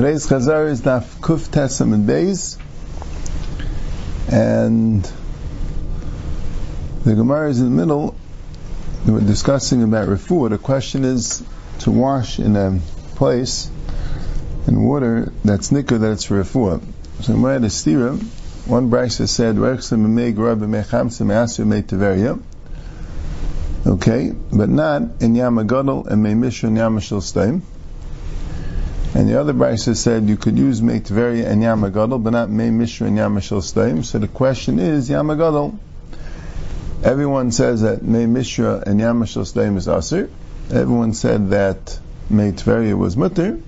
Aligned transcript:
Today's 0.00 0.26
Chazar 0.26 0.70
is 0.70 0.80
Daf 0.80 1.20
Kuf 1.20 1.50
Tesam 1.50 1.92
and 1.92 2.08
Beis, 2.08 2.56
and 4.32 5.02
the 7.04 7.14
Gemara 7.14 7.50
is 7.50 7.60
in 7.60 7.66
the 7.66 7.70
middle. 7.70 8.16
We're 9.06 9.20
discussing 9.20 9.82
about 9.82 10.08
refuah. 10.08 10.48
The 10.48 10.56
question 10.56 11.04
is 11.04 11.44
to 11.80 11.90
wash 11.90 12.38
in 12.38 12.56
a 12.56 12.80
place 13.16 13.70
in 14.66 14.82
water 14.82 15.34
that's 15.44 15.70
nicker 15.70 15.98
that 15.98 16.12
it's 16.12 16.24
for 16.24 16.42
refuah. 16.42 16.82
So 17.20 17.34
Gemara 17.34 17.60
had 17.60 17.62
stira. 17.64 18.18
One 18.66 18.90
brisa 18.90 19.28
said, 19.28 19.58
Okay, 23.86 24.32
but 24.50 24.68
not 24.70 25.02
in 25.02 25.34
Yamagadol 25.34 26.06
and 26.06 26.24
Meimish 26.24 26.64
and 26.64 26.78
Yamashal 26.78 27.20
Steim. 27.20 27.60
And 29.12 29.28
the 29.28 29.40
other 29.40 29.52
brisa 29.52 29.96
said 29.96 30.28
you 30.28 30.36
could 30.36 30.56
use 30.56 30.80
Meitveria 30.80 31.46
and 31.46 31.62
Yamagadol, 31.62 32.22
but 32.22 32.30
not 32.30 32.48
Mei 32.48 32.70
Mishra 32.70 33.08
and 33.08 33.18
Yamashal 33.18 33.60
Steim. 33.60 34.04
So 34.04 34.18
the 34.18 34.28
question 34.28 34.78
is 34.78 35.10
Yamagadol. 35.10 35.76
Everyone 37.02 37.50
says 37.50 37.82
that 37.82 38.02
Mei 38.02 38.26
Mishra 38.26 38.82
and 38.86 39.00
Yamashal 39.00 39.50
Steim 39.50 39.76
is 39.76 39.88
Asir. 39.88 40.30
Everyone 40.70 41.12
said 41.14 41.50
that 41.50 41.98
Meitveria 42.30 42.96
was 42.96 43.16
Mutter. 43.16 43.58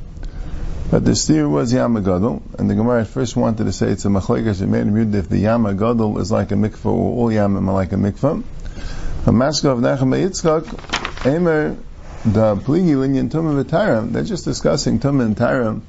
But 0.92 1.06
the 1.06 1.16
steer 1.16 1.48
was 1.48 1.72
Yamagadol, 1.72 2.42
and 2.59 2.69
the 2.69 2.74
Gemara 2.74 3.06
first 3.06 3.34
wanted 3.34 3.64
to 3.64 3.72
say 3.72 3.88
it's 3.88 4.05
a 4.05 4.09
machlekes 4.09 4.61
made 4.61 5.14
if 5.14 5.28
the 5.28 5.42
Yamagadol 5.42 6.20
is 6.20 6.30
like 6.30 6.52
a 6.52 6.55
mikvah 6.55 6.84
or 6.84 7.16
all 7.16 7.28
Yamim 7.30 7.66
are 7.66 7.72
like 7.72 7.92
a 7.92 7.97
mikvah. 7.97 8.45
A 9.27 9.33
masker 9.33 9.70
of 9.70 9.78
Yitzchak, 9.78 11.27
Emer 11.27 11.77
the 12.24 12.54
pligi 12.54 12.94
linyan 12.94 13.28
tumah 13.28 13.64
v'tayram, 13.64 14.12
they're 14.12 14.22
just 14.22 14.44
discussing 14.44 15.00
tumah 15.00 15.24
and 15.24 15.36
tayram. 15.36 15.80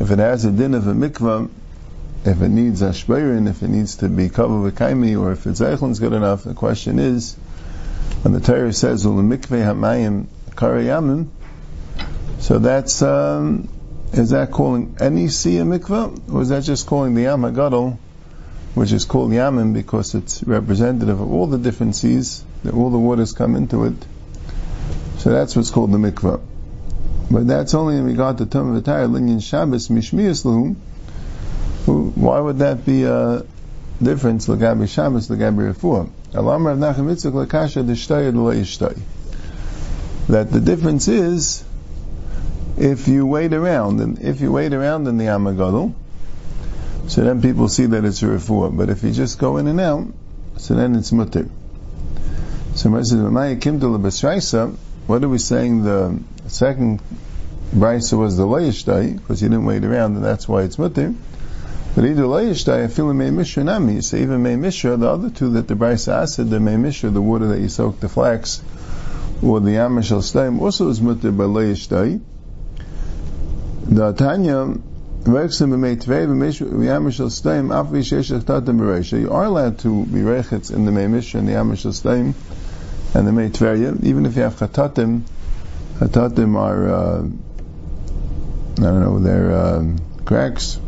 If 0.00 0.10
it 0.10 0.18
has 0.18 0.44
a 0.44 0.50
din 0.50 0.74
of 0.74 0.88
a 0.88 0.94
mikvah, 0.94 1.48
if 2.24 2.42
it 2.42 2.48
needs 2.48 2.82
a 2.82 2.88
shbeirin, 2.88 3.48
if 3.48 3.62
it 3.62 3.68
needs 3.68 3.96
to 3.96 4.08
be 4.08 4.28
covered 4.28 4.62
with 4.62 4.76
kaimi, 4.76 5.20
or 5.20 5.30
if 5.30 5.46
its 5.46 5.60
eichlon's 5.60 6.00
good 6.00 6.12
enough, 6.12 6.42
the 6.42 6.54
question 6.54 6.98
is, 6.98 7.34
when 8.22 8.34
the 8.34 8.40
Torah 8.40 8.72
says, 8.72 9.06
ul 9.06 9.12
mikveh 9.12 9.62
hamayim 9.62 10.26
karayamim, 10.56 11.28
so 12.40 12.58
that's, 12.58 13.00
um, 13.02 13.68
is 14.12 14.30
that 14.30 14.50
calling 14.50 14.96
any 14.98 15.28
sea 15.28 15.58
a 15.58 15.64
mikvah, 15.64 16.32
or 16.34 16.42
is 16.42 16.48
that 16.48 16.64
just 16.64 16.88
calling 16.88 17.14
the 17.14 17.22
yam 17.22 17.42
hagadol, 17.42 17.96
which 18.74 18.90
is 18.90 19.04
called 19.04 19.30
yamim 19.30 19.72
because 19.72 20.16
it's 20.16 20.42
representative 20.42 21.20
of 21.20 21.32
all 21.32 21.46
the 21.46 21.58
different 21.58 21.94
seas, 21.94 22.44
that 22.64 22.74
all 22.74 22.90
the 22.90 22.98
waters 22.98 23.32
come 23.32 23.54
into 23.54 23.84
it, 23.84 23.94
so 25.18 25.30
that's 25.30 25.56
what's 25.56 25.70
called 25.70 25.92
the 25.92 25.98
mikvah. 25.98 26.40
But 27.30 27.46
that's 27.46 27.74
only 27.74 27.96
in 27.96 28.04
regard 28.04 28.38
to 28.38 28.46
Tum 28.46 28.80
V'Tayr, 28.80 29.10
Linyan 29.10 29.42
Shabbos, 29.42 29.88
Mishmiyas 29.88 30.44
Lahum. 30.44 30.76
Why 32.14 32.38
would 32.38 32.58
that 32.58 32.84
be 32.84 33.04
a 33.04 33.44
difference, 34.02 34.46
Lagabi 34.46 34.88
Shabbos, 34.88 35.28
Lagabi 35.28 35.72
Refuah? 35.72 36.10
Alam 36.34 36.66
Rav 36.66 36.78
Nachem 36.78 37.06
Yitzchak 37.06 37.46
Lakasha 37.46 37.84
D'Shtay 37.84 38.30
D'Lo 38.32 38.94
That 40.28 40.52
the 40.52 40.60
difference 40.60 41.08
is, 41.08 41.64
if 42.76 43.08
you 43.08 43.26
wait 43.26 43.52
around, 43.52 44.00
and 44.00 44.18
if 44.20 44.40
you 44.40 44.52
wait 44.52 44.72
around 44.72 45.06
in 45.06 45.16
the 45.16 45.26
Amagadol, 45.26 45.94
so 47.06 47.22
then 47.22 47.42
people 47.42 47.68
see 47.68 47.86
that 47.86 48.04
it's 48.04 48.22
a 48.22 48.26
refuah. 48.26 48.76
But 48.76 48.90
if 48.90 49.02
you 49.02 49.12
just 49.12 49.38
go 49.38 49.58
in 49.58 49.66
and 49.66 49.80
out, 49.80 50.06
so 50.56 50.74
then 50.74 50.94
it's 50.94 51.12
mutter. 51.12 51.48
So 52.74 52.90
Moses 52.90 53.20
says, 53.20 53.58
Kim 53.60 53.80
to 53.80 53.86
what 55.06 55.24
are 55.24 55.28
we 55.28 55.38
saying? 55.38 55.84
The 55.84 56.18
second 56.46 57.00
brisa 57.74 58.18
was 58.18 58.36
the 58.36 58.46
layishtay 58.46 59.16
because 59.16 59.40
he 59.40 59.48
didn't 59.48 59.64
wait 59.64 59.84
around, 59.84 60.16
and 60.16 60.24
that's 60.24 60.48
why 60.48 60.62
it's 60.62 60.78
mutter. 60.78 61.14
But 61.94 62.04
either 62.04 62.22
layishtay, 62.22 62.84
I 62.84 62.88
feel 62.88 63.12
may 63.14 63.30
mishra 63.30 63.64
nami. 63.64 64.00
So 64.00 64.16
even 64.16 64.42
may 64.42 64.56
mishra, 64.56 64.96
the 64.96 65.08
other 65.08 65.30
two 65.30 65.50
that 65.50 65.68
the 65.68 65.74
brisa 65.74 66.22
acid, 66.22 66.50
the 66.50 66.60
may 66.60 66.76
mishra, 66.76 67.10
the 67.10 67.22
water 67.22 67.48
that 67.48 67.60
you 67.60 67.68
soak 67.68 68.00
the 68.00 68.08
flax, 68.08 68.62
or 69.42 69.60
the 69.60 69.72
yamashal 69.72 70.22
steim, 70.22 70.60
also 70.60 70.88
is 70.88 71.00
mutter 71.00 71.30
by 71.30 71.44
layishtay. 71.44 72.20
The 73.86 74.12
Tanya, 74.12 74.78
you 75.26 75.36
are 75.36 75.44
allowed 79.44 79.78
to 79.78 80.04
be 80.04 80.20
rechitz 80.20 80.70
in 80.70 80.84
the 80.84 80.92
Meimish 80.92 81.34
and 81.34 81.48
the 81.48 81.52
Yamish 81.52 81.86
Steim, 81.92 82.34
and 83.14 83.26
the 83.26 83.32
Mei 83.32 83.48
Tverya, 83.48 84.02
even 84.02 84.26
if 84.26 84.36
you 84.36 84.42
have 84.42 84.56
Chatatim, 84.56 85.22
Chatatim 85.98 86.56
are, 86.56 86.88
uh, 86.88 87.22
I 88.78 88.80
don't 88.80 89.00
know, 89.00 89.18
they're 89.20 89.52
uh, 89.52 89.96
cracks, 90.24 90.78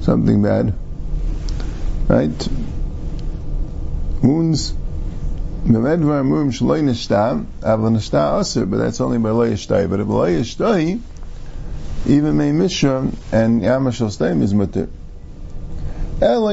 something 0.00 0.42
bad, 0.42 0.74
right? 2.08 2.48
Wounds, 4.22 4.72
Memedvar 5.64 6.24
Murim 6.24 6.50
Shaloi 6.50 6.82
Nishta, 6.82 7.44
Avla 7.60 7.90
Nishta 7.90 8.40
Aser, 8.40 8.64
but 8.64 8.78
that's 8.78 9.00
only 9.00 9.18
by 9.18 9.30
Lo. 9.30 9.54
But 9.88 10.00
if 10.00 10.08
Lo 10.08 10.98
even 12.06 12.36
Mei 12.36 12.52
Mishra 12.52 13.00
and 13.32 13.62
Yamashal 13.62 14.10
Steim 14.16 14.40
is 14.42 14.54
Mutter. 14.54 14.88
Elo. 16.22 16.50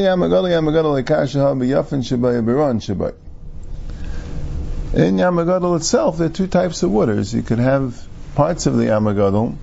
In 4.93 5.17
Yamagadol 5.17 5.75
itself, 5.77 6.19
there 6.19 6.27
are 6.27 6.29
two 6.29 6.45
types 6.45 6.83
of 6.83 6.91
waters. 6.91 7.33
You 7.33 7.41
could 7.41 7.57
have 7.57 7.99
parts 8.35 8.67
of 8.67 8.77
the 8.77 8.85
Yamagadol 8.85 9.55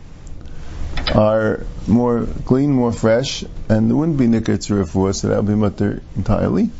are 1.14 1.64
more 1.86 2.26
clean, 2.46 2.72
more 2.72 2.90
fresh, 2.90 3.44
and 3.68 3.88
there 3.88 3.96
wouldn't 3.96 4.18
be 4.18 4.26
nikkur 4.26 4.58
tzurifur, 4.58 5.14
so 5.14 5.28
that 5.28 5.36
would 5.36 5.46
be 5.46 5.54
mutter 5.54 6.02
entirely. 6.16 6.70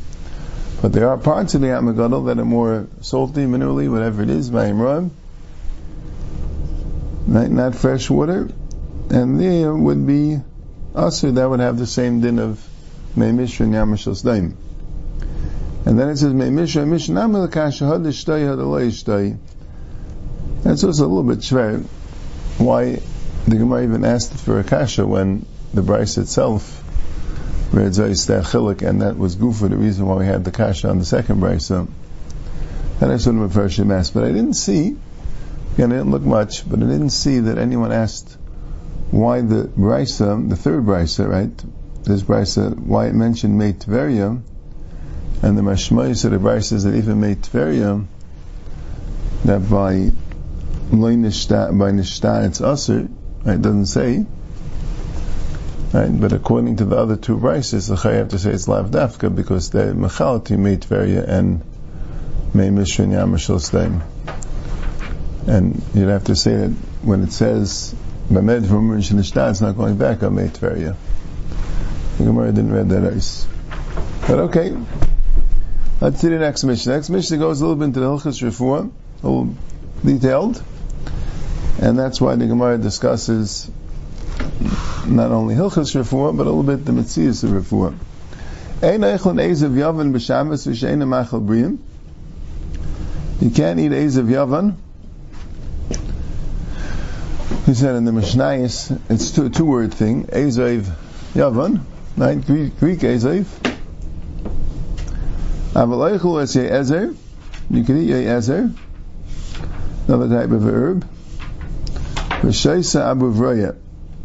But 0.81 0.91
there 0.91 1.07
are 1.07 1.17
parts 1.17 1.53
of 1.53 1.61
the 1.61 1.67
Yamagadol 1.67 2.25
that 2.25 2.39
are 2.39 2.45
more 2.45 2.87
salty, 2.99 3.45
minerally, 3.45 3.89
whatever 3.89 4.21
it 4.21 4.29
is, 4.29 4.49
vayimram, 4.49 5.11
right? 7.27 7.49
Not 7.49 7.75
fresh 7.75 8.09
water, 8.09 8.49
and 9.09 9.39
there 9.39 9.73
would 9.73 10.05
be 10.05 10.41
also 10.93 11.31
that 11.31 11.49
would 11.49 11.61
have 11.61 11.77
the 11.77 11.87
same 11.87 12.19
din 12.19 12.37
of 12.37 12.67
meimish 13.15 13.61
and 13.61 13.73
yamashal 13.73 14.21
daim. 14.21 14.57
And 15.91 15.99
then 15.99 16.07
it 16.07 16.15
says, 16.15 16.33
Me'misha 16.33 16.85
mishnam 16.87 17.33
l'kasha 17.33 17.83
hadishtay 17.83 18.45
hadalayishtay. 18.45 19.37
That's 20.63 20.85
also 20.85 21.05
a 21.05 21.09
little 21.09 21.23
bit 21.23 21.39
shver. 21.39 21.83
Why 22.57 23.01
the 23.45 23.57
Gemara 23.57 23.83
even 23.83 24.05
asked 24.05 24.39
for 24.39 24.57
a 24.61 24.63
kasha 24.63 25.05
when 25.05 25.45
the 25.73 25.81
Brisa 25.81 26.19
itself 26.19 26.81
read 27.73 27.91
Zayistah 27.91 28.43
Chilik, 28.43 28.87
and 28.87 29.01
that 29.01 29.17
was 29.17 29.35
for 29.35 29.67
the 29.67 29.75
reason 29.75 30.05
why 30.05 30.15
we 30.15 30.25
had 30.25 30.45
the 30.45 30.51
kasha 30.51 30.87
on 30.87 30.97
the 30.97 31.03
second 31.03 31.41
Brisa. 31.41 31.89
And 33.01 33.11
I 33.11 33.17
sort 33.17 33.35
of 33.35 33.53
first 33.53 33.77
asked, 33.77 34.13
but 34.13 34.23
I 34.23 34.31
didn't 34.31 34.53
see, 34.53 34.95
again, 35.73 35.91
I 35.91 35.97
didn't 35.97 36.11
look 36.11 36.23
much, 36.23 36.69
but 36.69 36.79
I 36.79 36.85
didn't 36.85 37.09
see 37.09 37.39
that 37.39 37.57
anyone 37.57 37.91
asked 37.91 38.37
why 39.09 39.41
the 39.41 39.65
Brisa, 39.65 40.47
the 40.47 40.55
third 40.55 40.85
Brisa, 40.85 41.27
right? 41.27 42.03
This 42.05 42.21
Brisa, 42.21 42.79
why 42.79 43.07
it 43.07 43.13
mentioned 43.13 43.59
Meit 43.59 43.79
Tveria, 43.79 44.41
and 45.41 45.57
the 45.57 45.61
Mashmai 45.61 46.23
of 46.23 46.31
the 46.31 46.37
Brisa 46.37 46.63
says 46.65 46.83
that 46.83 46.95
even 46.95 47.19
made 47.19 47.41
Tveria, 47.41 48.05
that 49.45 49.69
by 49.69 50.11
by 50.91 50.97
Nishta 51.91 52.45
it's 52.45 52.61
Aser, 52.61 53.07
right? 53.43 53.55
It 53.55 53.61
doesn't 53.61 53.85
say, 53.87 54.25
right? 55.93 56.09
But 56.09 56.33
according 56.33 56.75
to 56.77 56.85
the 56.85 56.97
other 56.97 57.15
two 57.15 57.37
Brisas, 57.37 57.87
the 57.87 57.95
have 58.11 58.29
to 58.29 58.39
say 58.39 58.51
it's 58.51 58.67
Lav 58.67 58.91
Dafka 58.91 59.33
because 59.33 59.69
the 59.71 59.93
Mechalati 59.93 60.57
made 60.57 60.81
Tveria 60.81 61.27
and 61.27 61.63
May 62.53 62.69
Mishra 62.69 63.05
and 63.05 63.13
Yamashal. 63.13 64.03
And 65.47 65.81
you'd 65.95 66.09
have 66.09 66.25
to 66.25 66.35
say 66.35 66.55
that 66.55 66.69
when 67.01 67.23
it 67.23 67.31
says 67.31 67.95
Bamed 68.29 68.67
from 68.67 68.91
Nishta, 68.91 69.49
it's 69.49 69.61
not 69.61 69.75
going 69.75 69.97
back 69.97 70.21
on 70.21 70.35
May 70.35 70.49
Tveria. 70.49 70.95
The 72.17 72.25
Gemara 72.25 72.51
didn't 72.51 72.73
read 72.73 72.89
that 72.89 73.13
ice. 73.13 73.47
But 74.27 74.39
okay. 74.39 74.75
Let's 76.01 76.19
see 76.19 76.29
the 76.29 76.39
next 76.39 76.63
Mishnah. 76.63 76.95
Next 76.95 77.11
Mishnah 77.11 77.37
goes 77.37 77.61
a 77.61 77.63
little 77.63 77.75
bit 77.75 77.85
into 77.85 77.99
the 77.99 78.07
Hilchas 78.07 78.41
Refuah, 78.41 78.89
a 79.21 79.27
little 79.27 79.55
detailed, 80.03 80.63
and 81.79 81.99
that's 81.99 82.19
why 82.19 82.35
the 82.35 82.47
Gemara 82.47 82.79
discusses 82.79 83.69
not 85.05 85.31
only 85.31 85.53
Hilchas 85.53 85.93
Refuah, 85.95 86.35
but 86.35 86.47
a 86.47 86.49
little 86.49 86.63
bit 86.63 86.85
the 86.85 86.91
Metzias 86.91 87.43
of 87.43 87.51
Refuah. 87.51 87.95
Ein 88.81 89.01
eichlon 89.01 89.37
ezav 89.39 89.75
yavan 89.75 90.11
b'shabbos 90.11 90.67
v'sheina 90.67 91.07
machal 91.07 91.39
briyim. 91.39 91.77
You 93.39 93.51
can't 93.51 93.79
eat 93.79 93.91
ezav 93.91 94.25
yavan. 94.25 94.77
He 97.67 97.75
said 97.75 97.95
in 97.95 98.05
the 98.05 98.11
Mishnayis, 98.11 98.99
it's 99.07 99.29
two, 99.29 99.49
two 99.49 99.65
word 99.65 99.93
thing, 99.93 100.25
ezav 100.25 100.91
yavan, 101.35 101.81
right? 102.17 102.43
Greek, 102.43 102.79
Greek. 102.79 103.70
Avalaychul 105.73 106.41
is 106.41 106.55
ezer. 106.57 107.15
You 107.69 107.83
can 107.83 107.97
eat 107.97 108.11
ezer. 108.11 108.73
Another 110.07 110.27
type 110.27 110.51
of 110.51 110.63
herb. 110.63 111.07
V'shaisa 112.41 113.01
abu 113.01 113.75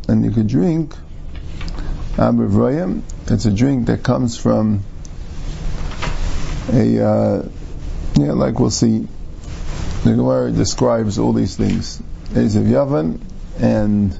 And 0.08 0.24
you 0.24 0.32
could 0.32 0.48
drink 0.48 0.94
abu 2.18 3.02
It's 3.28 3.44
a 3.44 3.52
drink 3.52 3.86
that 3.86 4.02
comes 4.02 4.36
from 4.36 4.82
a, 6.72 7.04
uh, 7.04 7.48
yeah, 8.16 8.32
like 8.32 8.58
we'll 8.58 8.70
see. 8.70 9.06
The 10.02 10.14
Gemara 10.14 10.50
describes 10.50 11.18
all 11.18 11.32
these 11.32 11.56
things. 11.56 12.02
Ezev 12.30 12.66
Yavan 12.66 13.20
and 13.60 14.18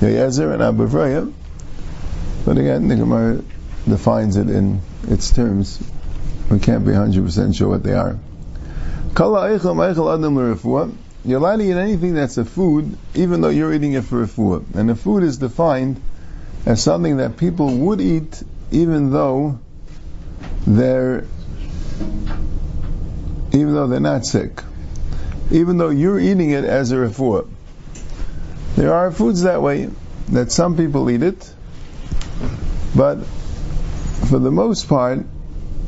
Yezer 0.00 0.52
and 0.52 0.62
Abu 0.62 1.32
But 2.44 2.58
again, 2.58 2.88
the 2.88 2.96
Gemara 2.96 3.42
defines 3.88 4.36
it 4.36 4.48
in 4.48 4.80
its 5.08 5.32
terms. 5.32 5.82
We 6.52 6.58
can't 6.58 6.84
be 6.84 6.92
100% 6.92 7.56
sure 7.56 7.66
what 7.66 7.82
they 7.82 7.94
are. 7.94 8.18
You're 11.24 11.38
allowed 11.38 11.56
to 11.56 11.64
eat 11.64 11.72
anything 11.72 12.14
that's 12.14 12.36
a 12.36 12.44
food, 12.44 12.98
even 13.14 13.40
though 13.40 13.48
you're 13.48 13.72
eating 13.72 13.94
it 13.94 14.04
for 14.04 14.22
a 14.22 14.28
food. 14.28 14.66
And 14.74 14.90
a 14.90 14.94
food 14.94 15.22
is 15.22 15.38
defined 15.38 16.02
as 16.66 16.82
something 16.82 17.16
that 17.16 17.38
people 17.38 17.74
would 17.74 18.02
eat 18.02 18.42
even 18.70 19.12
though 19.12 19.60
they're 20.66 21.24
even 23.52 23.74
though 23.74 23.86
they're 23.86 24.00
not 24.00 24.26
sick. 24.26 24.62
Even 25.50 25.78
though 25.78 25.88
you're 25.88 26.20
eating 26.20 26.50
it 26.50 26.64
as 26.64 26.92
a 26.92 26.96
refuah. 26.96 27.48
There 28.76 28.92
are 28.92 29.10
foods 29.10 29.42
that 29.42 29.62
way, 29.62 29.88
that 30.28 30.52
some 30.52 30.76
people 30.76 31.08
eat 31.08 31.22
it, 31.22 31.50
but 32.94 33.24
for 34.28 34.38
the 34.38 34.50
most 34.50 34.88
part, 34.88 35.26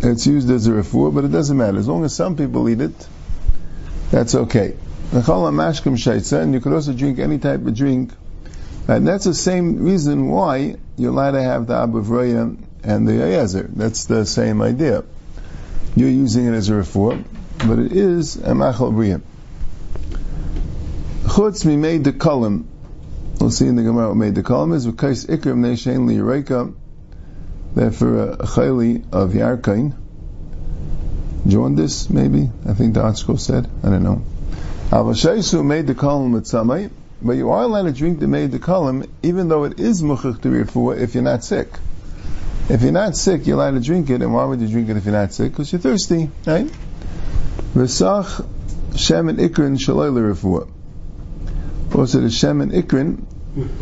it's 0.00 0.26
used 0.26 0.50
as 0.50 0.67
a 0.67 0.73
refuah, 0.73 1.14
but 1.14 1.25
it 1.25 1.32
doesn't 1.32 1.56
matter. 1.56 1.79
As 1.79 1.88
long 1.88 2.05
as 2.05 2.14
some 2.14 2.37
people 2.37 2.69
eat 2.69 2.81
it, 2.81 3.08
that's 4.11 4.35
okay. 4.35 4.76
And 5.12 6.55
you 6.55 6.61
could 6.61 6.73
also 6.73 6.93
drink 6.93 7.19
any 7.19 7.38
type 7.38 7.64
of 7.67 7.75
drink. 7.75 8.12
And 8.88 9.06
that's 9.06 9.25
the 9.25 9.35
same 9.35 9.85
reason 9.85 10.29
why 10.29 10.76
you're 10.96 11.11
allowed 11.11 11.32
to 11.32 11.43
have 11.43 11.67
the 11.67 11.75
Abu 11.75 11.99
and 12.82 13.08
the 13.08 13.12
Yazer. 13.12 13.69
That's 13.75 14.05
the 14.06 14.26
same 14.26 14.61
idea. 14.61 15.05
You're 15.97 16.11
using 16.11 16.47
it 16.47 16.52
as 16.52 16.69
a 16.69 16.73
refuah, 16.73 17.25
but 17.58 17.79
it 17.79 17.93
is 17.93 18.37
a 18.37 18.55
machal 18.55 18.93
briyah. 18.93 19.23
Chutz 21.23 21.64
made 21.64 22.05
the 22.05 22.12
column. 22.12 22.69
We'll 23.40 23.50
see 23.50 23.67
in 23.67 23.76
the 23.76 23.82
Gemara 23.82 24.08
what 24.08 24.17
made 24.17 24.35
the 24.35 24.43
column 24.43 24.73
is 24.73 24.87
because 24.87 25.26
ikrim 25.26 25.58
neishen 25.58 26.06
li 26.06 26.19
that 27.75 27.94
for 27.94 28.31
a 28.31 28.37
chayli 28.38 29.05
of 29.12 29.31
yarkain. 29.32 29.94
Jaundice, 31.47 32.09
maybe? 32.09 32.50
I 32.67 32.75
think 32.75 32.94
the 32.94 33.03
article 33.03 33.37
said. 33.37 33.69
I 33.82 33.91
don't 33.91 34.03
know. 34.03 34.23
Avashaisu 34.91 35.65
made 35.65 35.87
the 35.87 35.94
column 35.94 36.32
with 36.32 36.44
samay, 36.44 36.91
but 37.21 37.32
you 37.32 37.50
are 37.50 37.62
allowed 37.62 37.85
to 37.85 37.93
drink 37.93 38.21
the 38.21 38.29
made 38.29 38.53
the 38.53 38.59
column 38.59 39.05
even 39.23 39.49
though 39.49 39.65
it 39.65 39.81
is 39.81 40.03
muchach 40.03 40.41
to 40.43 40.91
if 40.93 41.15
you're 41.15 41.25
not 41.25 41.44
sick. 41.44 41.69
If 42.69 42.82
you're 42.82 42.93
not 42.93 43.17
sick, 43.17 43.47
you're 43.47 43.56
allowed 43.56 43.73
to 43.73 43.81
drink 43.81 44.09
it, 44.09 44.23
and 44.23 44.32
why 44.32 44.44
would 44.44 44.61
you 44.61 44.69
drink 44.69 44.88
it 44.88 44.97
if 44.97 45.05
you're 45.05 45.12
not 45.12 45.32
sick? 45.35 45.53
Because 45.53 45.71
you're 45.73 45.81
thirsty, 45.81 46.31
right? 46.47 46.71
V'sach 47.75 48.47
shem 48.97 49.29
and 49.29 49.38
ikrin 49.38 49.76
shaloi 49.76 50.32
refuah. 50.32 50.71
Also, 51.94 52.21
the 52.21 52.31
shem 52.31 52.62
and 52.62 52.73
ikrin, 52.73 53.23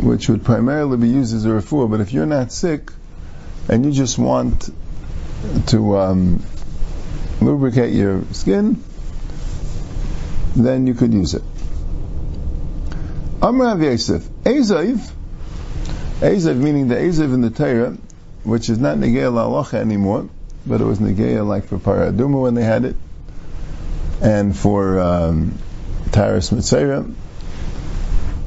which 0.03 0.29
would 0.29 0.44
primarily 0.44 0.97
be 0.97 1.09
used 1.09 1.35
as 1.35 1.44
a 1.44 1.50
refuah, 1.50 1.89
but 1.89 2.00
if 2.00 2.12
you're 2.12 2.27
not 2.27 2.50
sick 2.50 2.91
and 3.69 3.85
you 3.85 3.93
just 3.93 4.19
want 4.19 4.70
to 5.69 5.99
um, 5.99 6.43
lubricate 7.41 7.93
your 7.93 8.25
skin, 8.32 8.82
then 10.56 10.87
you 10.87 10.94
could 10.94 11.12
use 11.12 11.35
it. 11.35 11.43
Amrav 13.41 13.82
Yosef, 13.82 14.23
Ezav, 14.44 15.11
meaning 16.56 16.88
the 16.88 16.94
Ezav 16.94 17.35
in 17.35 17.41
the 17.41 17.50
Torah, 17.50 17.97
which 18.44 18.69
is 18.69 18.79
not 18.79 18.99
Negeya 18.99 19.32
La'alacha 19.32 19.75
anymore, 19.75 20.29
but 20.67 20.81
it 20.81 20.85
was 20.85 20.99
Negeya 20.99 21.47
like 21.47 21.67
for 21.67 21.79
Paraduma 21.79 22.41
when 22.41 22.55
they 22.55 22.62
had 22.62 22.85
it, 22.85 22.97
and 24.20 24.56
for 24.56 25.00
um, 25.00 25.58
Taras 26.12 26.50
Mitzera. 26.50 27.12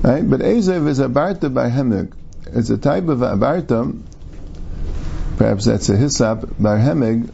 Right? 0.02 0.30
But 0.30 0.40
Ezav 0.40 0.88
is 0.88 1.00
a 1.00 1.08
Barta 1.08 1.54
by 1.54 1.70
Hemig. 1.70 2.14
It's 2.48 2.70
a 2.70 2.78
type 2.78 3.08
of 3.08 3.20
Abarta, 3.20 4.02
perhaps 5.38 5.66
that's 5.66 5.90
a 5.90 5.96
Hisap 5.96 6.62
by 6.62 6.78
Hemig, 6.78 7.32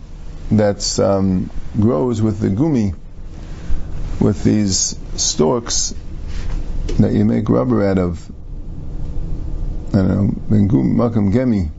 that 0.52 1.00
um, 1.00 1.50
grows 1.80 2.22
with 2.22 2.40
the 2.40 2.50
gumi, 2.50 2.96
with 4.20 4.44
these 4.44 4.98
stalks 5.16 5.96
that 7.00 7.14
you 7.14 7.26
make 7.26 7.50
rubber 7.50 7.86
out 7.88 7.98
of. 7.98 8.32
I 9.94 9.98
don't 9.98 10.50
know, 10.50 10.58
Makam 10.58 11.34
Gemi. 11.34 11.70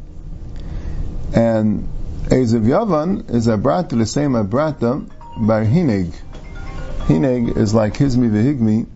And 1.34 1.88
Ezev 2.24 2.64
Yavan 2.64 3.30
is 3.30 3.48
a 3.48 3.56
brata, 3.56 3.98
the 3.98 4.06
same 4.06 4.32
abrata, 4.32 5.08
bar 5.36 5.64
Hineg. 5.64 6.12
Hineg 7.06 7.56
is 7.56 7.74
like 7.74 7.94
Hizmi 7.94 8.30
v'Higmi, 8.30 8.86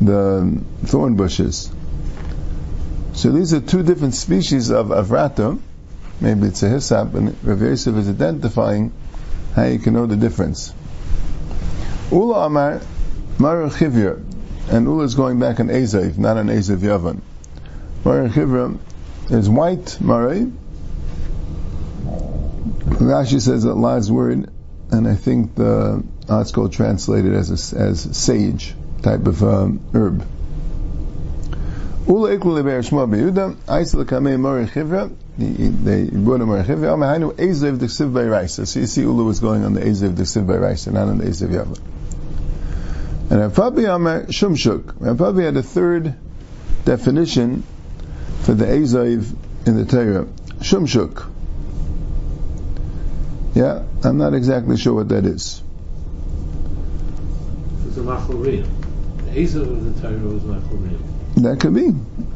the 0.00 0.60
thorn 0.86 1.16
bushes. 1.16 1.70
So 3.12 3.30
these 3.32 3.52
are 3.52 3.60
two 3.60 3.82
different 3.82 4.14
species 4.14 4.70
of 4.70 4.88
avrata. 4.88 5.60
Maybe 6.20 6.48
it's 6.48 6.62
a 6.62 6.68
hisap, 6.68 7.14
and 7.14 7.36
Rav 7.44 7.60
Yosef 7.60 7.94
is 7.96 8.08
identifying 8.08 8.92
how 9.54 9.64
you 9.64 9.78
can 9.78 9.94
know 9.94 10.06
the 10.06 10.16
difference. 10.16 10.72
Ula 12.10 12.46
Amar 12.46 12.80
Chivya, 13.38 14.24
and 14.70 14.86
Ula 14.86 15.04
is 15.04 15.14
going 15.14 15.38
back 15.38 15.60
on 15.60 15.68
Ezev, 15.68 16.18
not 16.18 16.36
on 16.36 16.48
Ezev 16.48 16.78
Yavan. 16.78 17.20
Chivya 18.02 18.78
is 19.30 19.48
white 19.48 20.00
Mara, 20.00 20.46
Rashi 22.98 23.40
says 23.40 23.62
that 23.62 23.74
last 23.74 24.10
word, 24.10 24.50
and 24.90 25.06
I 25.06 25.14
think 25.14 25.54
the 25.54 26.02
article 26.28 26.68
translated 26.68 27.32
as 27.32 27.72
a, 27.72 27.78
as 27.78 28.16
sage 28.16 28.74
type 29.02 29.26
of 29.26 29.42
um, 29.44 29.80
herb. 29.94 30.26
Ula 32.08 32.36
iklu 32.36 32.60
leber 32.60 32.80
shma 32.82 33.08
beyuda, 33.08 33.54
aisel 33.66 34.04
kamei 34.04 34.68
chivra, 34.68 35.14
they 35.38 36.06
brought 36.06 36.40
him 36.40 36.48
mori 36.48 36.64
chivra, 36.64 36.96
amahainu 36.96 37.32
ezev 37.34 38.12
by 38.12 38.24
Raisa. 38.24 38.66
So 38.66 38.80
you 38.80 38.86
see 38.86 39.02
Ula 39.02 39.22
was 39.22 39.38
going 39.38 39.64
on 39.64 39.72
the 39.74 39.80
ezev 39.80 40.16
d'ksiv 40.16 40.46
by 40.46 40.56
Raisa, 40.56 40.90
not 40.90 41.08
on 41.08 41.18
the 41.18 41.24
ezev 41.24 41.50
yavla. 41.50 41.78
And 43.30 43.52
Rafabi 43.52 43.94
Amar 43.94 44.22
Shumshuk. 44.22 44.94
Rafabi 44.94 45.44
had 45.44 45.56
a 45.56 45.62
third 45.62 46.14
definition 46.84 47.62
for 48.40 48.54
the 48.54 48.64
ezev 48.64 49.32
in 49.66 49.76
the 49.76 49.84
Torah. 49.84 50.26
Shumshuk. 50.60 51.30
Yeah, 53.54 53.84
I'm 54.02 54.18
not 54.18 54.34
exactly 54.34 54.76
sure 54.76 54.94
what 54.94 55.08
that 55.10 55.24
is. 55.24 55.62
It's 57.86 57.96
a 57.96 58.00
machorim. 58.00 58.66
The 59.24 59.30
Esav 59.30 59.62
of 59.62 59.94
the 59.94 60.00
Torah 60.00 60.18
was 60.18 60.42
machorim. 60.42 61.17
That 61.42 61.60
could 61.60 61.74
be. 61.74 61.90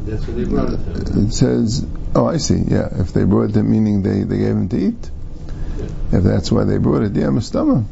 That's 0.04 0.26
what 0.26 0.36
they 0.36 0.44
brought 0.44 0.72
it 0.72 0.76
to. 0.76 1.20
It 1.24 1.32
says, 1.32 1.84
oh, 2.14 2.26
I 2.26 2.36
see. 2.36 2.62
Yeah, 2.66 2.88
if 3.00 3.12
they 3.12 3.24
brought 3.24 3.56
it, 3.56 3.62
meaning 3.62 4.02
they, 4.02 4.22
they 4.22 4.38
gave 4.38 4.56
him 4.56 4.68
to 4.68 4.76
eat. 4.76 5.10
Yeah. 5.76 6.18
If 6.18 6.24
that's 6.24 6.52
why 6.52 6.64
they 6.64 6.78
brought 6.78 7.02
it, 7.02 7.16
yeah, 7.16 7.26
mustama. 7.26 7.84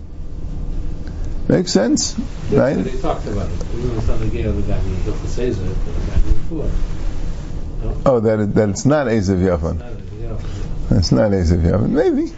Makes 1.49 1.73
sense, 1.73 2.12
That's 2.12 2.52
right? 2.52 2.76
They 2.76 3.00
talked 3.00 3.26
about 3.26 3.50
it. 3.50 3.75
We 3.75 3.88
were 3.90 4.00
telling 4.02 4.31
the 4.31 4.47
other 4.47 4.62
guy 4.62 4.79
the 4.79 5.11
Cheseza, 5.11 5.57
the 5.57 5.93
guy 6.07 6.21
before. 6.33 6.71
Oh, 8.07 8.21
that 8.21 8.38
it, 8.38 8.55
that 8.55 8.69
it's 8.69 8.85
not 8.85 9.09
Esav 9.09 9.38
Yafan. 9.38 9.81
It's 10.97 11.11
not 11.11 11.33
Esav 11.33 11.61
Yafan. 11.62 11.90
Maybe. 11.90 12.33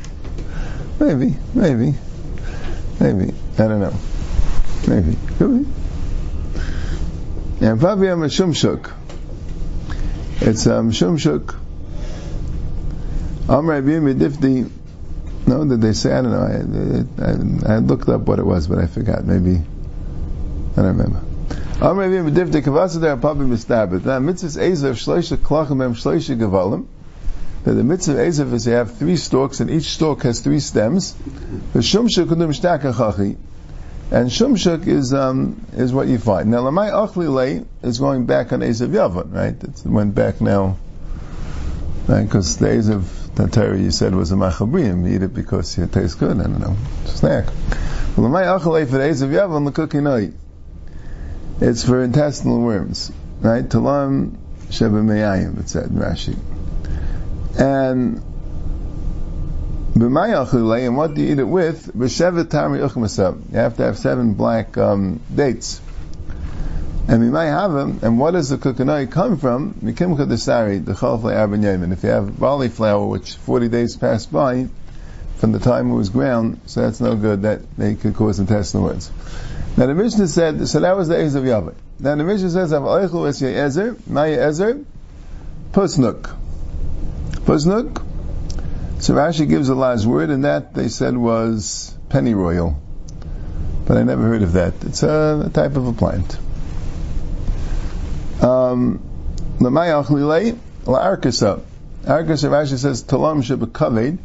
Maybe, 0.98 1.36
maybe, 1.52 1.94
maybe. 3.00 3.34
I 3.58 3.68
don't 3.68 3.80
know. 3.80 3.94
Maybe. 4.88 5.18
Could 5.36 5.64
be. 5.64 5.81
And 7.62 7.80
Pavia 7.80 8.16
Meshumshuk. 8.16 8.92
It's 10.40 10.66
uh, 10.66 10.80
a 10.80 10.82
Shumshuk. 10.82 11.54
Amr 13.48 13.80
Abim 13.80 14.12
Difti. 14.18 14.68
No, 15.46 15.64
did 15.64 15.80
they 15.80 15.92
say? 15.92 16.12
I 16.12 16.22
don't 16.22 16.32
know. 16.32 17.14
I, 17.24 17.70
I, 17.70 17.74
I, 17.74 17.78
looked 17.78 18.08
up 18.08 18.22
what 18.22 18.40
it 18.40 18.44
was, 18.44 18.66
but 18.66 18.78
I 18.78 18.88
forgot. 18.88 19.24
Maybe. 19.24 19.62
I 20.72 20.74
don't 20.74 20.98
remember. 20.98 21.22
Amr 21.80 22.08
Abim 22.08 22.34
Difti 22.34 22.62
Kavasa 22.62 23.00
Der 23.00 23.16
Papi 23.16 23.46
Mistabit. 23.46 24.04
Now, 24.04 24.18
mitzvahs 24.18 24.58
Ezav 24.58 24.94
Shloisha 24.94 25.36
Klachim 25.36 25.84
Em 25.84 25.94
Shloisha 25.94 26.36
Gevalim 26.36 26.88
that 27.62 27.74
the 27.74 27.84
mitzvah 27.84 28.14
Ezev 28.14 28.52
is 28.54 28.66
you 28.66 28.72
have 28.72 28.96
three 28.96 29.16
stalks 29.16 29.60
and 29.60 29.70
each 29.70 29.84
stalk 29.84 30.24
has 30.24 30.40
three 30.40 30.58
stems. 30.58 31.14
The 31.74 31.78
shumshuk 31.78 32.26
and 34.12 34.28
shumshuk 34.28 34.86
is 34.86 35.14
um, 35.14 35.64
is 35.72 35.90
what 35.90 36.06
you 36.06 36.18
find. 36.18 36.50
Now 36.50 36.58
lamai 36.58 36.92
achli 36.92 37.32
lay 37.32 37.64
is 37.82 37.98
going 37.98 38.26
back 38.26 38.52
on 38.52 38.60
Ezev 38.60 38.88
Yavan, 38.88 39.32
right? 39.32 39.64
It 39.64 39.86
went 39.86 40.14
back 40.14 40.42
now, 40.42 40.76
right? 42.06 42.22
Because 42.22 42.58
the 42.58 42.66
Ezev 42.66 43.04
Tatari 43.34 43.82
you 43.82 43.90
said 43.90 44.14
was 44.14 44.30
a 44.30 44.34
machabriyim. 44.34 45.08
You 45.08 45.16
eat 45.16 45.22
it 45.22 45.32
because 45.32 45.78
it 45.78 45.92
tastes 45.92 46.14
good. 46.14 46.38
I 46.38 46.42
don't 46.42 46.60
know, 46.60 46.76
snack. 47.06 47.46
Lamai 48.16 48.60
achli 48.60 48.86
for 48.86 48.98
the 48.98 49.60
the 49.64 49.72
cooking 49.72 50.04
night. 50.04 50.34
It's 51.62 51.82
for 51.82 52.02
intestinal 52.02 52.60
worms, 52.60 53.10
right? 53.40 53.64
Talam 53.64 54.36
sheba 54.70 55.00
meyayim, 55.00 55.58
it 55.58 55.70
said 55.70 55.88
Rashi. 55.88 56.38
And 57.58 58.22
and 59.94 60.96
what 60.96 61.14
do 61.14 61.20
you 61.20 61.32
eat 61.32 61.38
it 61.38 61.44
with? 61.44 61.90
You 61.94 62.08
have 62.08 63.76
to 63.76 63.82
have 63.82 63.98
seven 63.98 64.34
black 64.34 64.78
um, 64.78 65.20
dates. 65.34 65.80
And 67.08 67.20
we 67.20 67.28
might 67.28 67.46
have 67.46 67.72
them, 67.72 67.98
and 68.02 68.18
what 68.18 68.30
does 68.30 68.48
the 68.48 68.56
kukanoi 68.56 69.10
come 69.10 69.36
from? 69.36 69.74
Desari, 69.74 70.82
the. 70.82 71.92
If 71.92 72.02
you 72.04 72.08
have 72.08 72.38
barley 72.38 72.68
flour, 72.68 73.06
which 73.06 73.34
40 73.34 73.68
days 73.68 73.96
pass 73.96 74.24
by, 74.24 74.68
from 75.36 75.52
the 75.52 75.58
time 75.58 75.90
it 75.90 75.94
was 75.94 76.08
ground, 76.08 76.60
so 76.66 76.82
that's 76.82 77.00
no 77.00 77.16
good, 77.16 77.42
that 77.42 77.76
they 77.76 77.94
could 77.96 78.14
cause 78.14 78.38
intestinal 78.38 78.86
worms. 78.86 79.10
Now 79.76 79.86
the 79.86 79.94
Mishnah 79.94 80.28
said, 80.28 80.68
so 80.68 80.80
that 80.80 80.96
was 80.96 81.08
the 81.08 81.18
Ezer 81.18 81.40
of 81.40 81.44
Yavan. 81.44 81.74
Now 81.98 82.14
the 82.14 82.24
Mishnah 82.24 82.50
says, 82.50 82.72
Pusnuk. 85.72 86.36
Pusnuk. 87.44 88.11
So 89.02 89.14
Rashi 89.14 89.48
gives 89.48 89.68
a 89.68 89.74
last 89.74 90.06
word, 90.06 90.30
and 90.30 90.44
that 90.44 90.74
they 90.74 90.86
said 90.86 91.16
was 91.16 91.92
pennyroyal. 92.08 92.80
But 93.84 93.96
I 93.96 94.04
never 94.04 94.22
heard 94.22 94.42
of 94.42 94.52
that. 94.52 94.74
It's 94.82 95.02
a, 95.02 95.42
a 95.46 95.50
type 95.50 95.74
of 95.74 95.88
a 95.88 95.92
plant. 95.92 96.38
Um, 98.40 99.02
L'mayach 99.58 100.06
lilei, 100.06 100.56
la'arkasa. 100.84 101.62
Arkasa, 102.04 102.48
Rashi 102.48 102.78
says, 102.78 103.02
talam 103.02 103.42
shebekaved, 103.42 104.18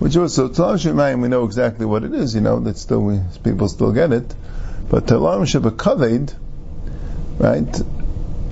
which 0.00 0.16
also, 0.16 0.48
talam 0.48 0.74
shemayim, 0.74 1.22
we 1.22 1.28
know 1.28 1.44
exactly 1.44 1.86
what 1.86 2.02
it 2.02 2.12
is, 2.12 2.34
you 2.34 2.40
know, 2.40 2.58
that 2.58 2.78
still, 2.78 3.02
we, 3.02 3.20
people 3.44 3.68
still 3.68 3.92
get 3.92 4.12
it. 4.12 4.34
But 4.88 5.06
talam 5.06 5.42
shebekaved, 5.42 6.34
right? 7.38 7.80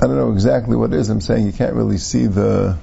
I 0.01 0.07
don't 0.07 0.17
know 0.17 0.31
exactly 0.31 0.77
what 0.77 0.93
it 0.93 1.01
is. 1.01 1.11
I'm 1.11 1.21
saying 1.21 1.47
you 1.47 1.53
can't 1.53 1.75
really 1.75 1.99
see 1.99 2.29
the 2.29 2.79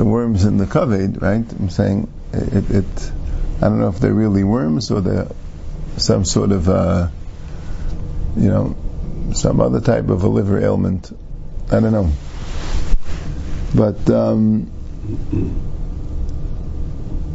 the 0.00 0.06
worms 0.06 0.46
in 0.46 0.56
the 0.56 0.64
kaved, 0.64 1.20
right? 1.20 1.44
I'm 1.58 1.68
saying 1.68 2.10
it, 2.32 2.70
it, 2.70 3.12
I 3.60 3.68
don't 3.68 3.80
know 3.80 3.88
if 3.88 3.98
they're 4.00 4.14
really 4.14 4.44
worms 4.44 4.90
or 4.90 5.02
they're 5.02 5.28
some 5.98 6.24
sort 6.24 6.52
of, 6.52 6.70
uh, 6.70 7.08
you 8.34 8.48
know, 8.48 8.76
some 9.34 9.60
other 9.60 9.82
type 9.82 10.08
of 10.08 10.22
a 10.22 10.26
liver 10.26 10.58
ailment. 10.58 11.14
I 11.70 11.80
don't 11.80 11.92
know. 11.92 12.10
But, 13.74 14.08
um, 14.08 14.70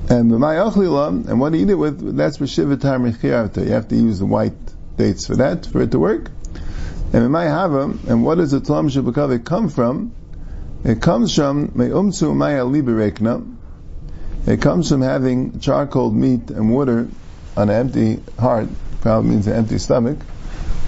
and 0.10 0.32
the 0.32 0.40
mayachlila, 0.40 1.28
and 1.28 1.40
what 1.40 1.54
you 1.54 1.66
eat 1.66 1.70
it 1.70 1.76
with? 1.76 2.18
That's 2.18 2.38
for 2.38 2.46
shivatar 2.46 3.64
You 3.64 3.74
have 3.74 3.90
to 3.90 3.96
use 3.96 4.18
the 4.18 4.26
white 4.26 4.54
dates 4.98 5.28
for 5.28 5.36
that, 5.36 5.68
for 5.68 5.84
it 5.84 5.92
to 5.92 6.00
work. 6.00 6.32
And 7.14 7.36
have 7.36 7.72
them. 7.72 8.00
and 8.08 8.26
what 8.26 8.40
does 8.40 8.50
the 8.50 8.60
tlam 8.60 8.90
shabakav 8.90 9.46
come 9.46 9.70
from? 9.70 10.14
It 10.86 11.02
comes 11.02 11.36
from 11.36 11.72
me'umtzu 11.74 12.36
maya 12.36 12.64
liberekna. 12.64 13.44
It 14.46 14.62
comes 14.62 14.88
from 14.88 15.02
having 15.02 15.60
charcoal 15.60 16.12
meat 16.12 16.52
and 16.52 16.72
water 16.72 17.08
on 17.58 17.70
an 17.70 17.76
empty 17.76 18.22
heart, 18.38 18.68
probably 19.02 19.32
means 19.32 19.48
an 19.48 19.54
empty 19.54 19.80
stomach. 19.80 20.20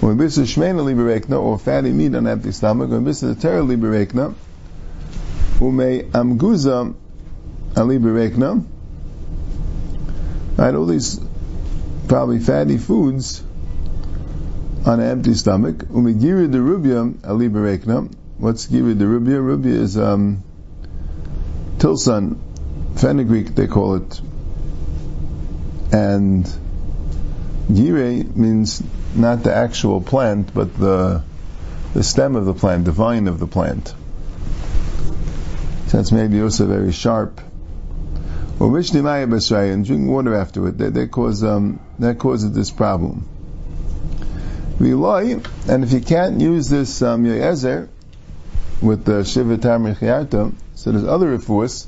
When 0.00 0.16
this 0.16 0.38
is 0.38 0.54
shmena 0.54 1.42
or 1.42 1.58
fatty 1.58 1.90
meat 1.90 2.14
on 2.14 2.26
an 2.26 2.28
empty 2.28 2.52
stomach, 2.52 2.90
when 2.90 3.02
this 3.02 3.24
is 3.24 3.36
a 3.36 3.40
terra 3.40 3.62
liberekna, 3.62 4.36
ume 5.60 6.08
amguza 6.12 6.94
aliberekna, 7.74 8.64
right, 10.56 10.74
all 10.76 10.86
these 10.86 11.18
probably 12.06 12.38
fatty 12.38 12.78
foods 12.78 13.42
on 14.86 15.00
an 15.00 15.10
empty 15.10 15.34
stomach. 15.34 15.78
Umegiri 15.78 16.48
derubia 16.48 17.12
aliberekna, 17.22 18.12
What's 18.38 18.68
Givi 18.68 18.96
the 18.96 19.06
Rubia? 19.08 19.40
Rubia 19.40 19.80
is 19.80 19.98
um, 19.98 20.44
Tiltan, 21.78 22.38
fenugreek 22.94 23.56
they 23.56 23.66
call 23.66 23.96
it. 23.96 24.20
And 25.92 26.48
Gire 27.66 28.24
means 28.36 28.80
not 29.16 29.42
the 29.42 29.52
actual 29.52 30.00
plant, 30.00 30.54
but 30.54 30.78
the 30.78 31.24
the 31.94 32.04
stem 32.04 32.36
of 32.36 32.44
the 32.44 32.54
plant, 32.54 32.84
the 32.84 32.92
vine 32.92 33.26
of 33.26 33.40
the 33.40 33.48
plant. 33.48 33.92
So 35.88 35.96
that's 35.96 36.12
maybe 36.12 36.40
also 36.40 36.66
very 36.66 36.92
sharp. 36.92 37.40
Or 38.60 38.68
Mishnimaya 38.70 39.72
and 39.72 39.84
drink 39.84 40.08
water 40.08 40.34
after 40.36 40.68
it. 40.68 40.78
That, 40.78 40.94
that 40.94 41.44
um, 41.44 41.80
that 41.98 42.18
causes 42.18 42.52
this 42.52 42.70
problem. 42.70 43.28
We 44.78 44.94
lie, 44.94 45.40
and 45.68 45.82
if 45.82 45.92
you 45.92 46.00
can't 46.00 46.40
use 46.40 46.68
this 46.68 47.02
um, 47.02 47.24
Yezer, 47.24 47.88
with 48.80 49.04
the 49.04 49.24
Shiva 49.24 49.58
Tamri 49.58 49.96
Chiyarta. 49.96 50.54
So 50.74 50.92
there's 50.92 51.04
other 51.04 51.36
refuahs. 51.36 51.86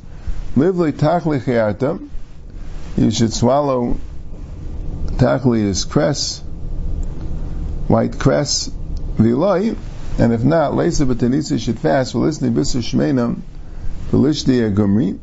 Livli 0.56 0.92
Tachli 0.92 1.40
Chiyarta. 1.40 2.08
You 2.96 3.10
should 3.10 3.32
swallow 3.32 3.96
Tachli 5.20 5.60
is 5.60 5.84
cress, 5.84 6.40
white 7.88 8.18
cress, 8.18 8.70
viloi, 9.16 9.76
and 10.18 10.32
if 10.32 10.42
not, 10.42 10.72
Leisa 10.72 11.06
Batanisa 11.06 11.58
should 11.60 11.78
fast, 11.78 12.14
Velisni 12.14 12.50
Bisa 12.52 12.80
Shmenam, 12.80 13.42
Velishti 14.10 14.74
Gumri. 14.74 15.18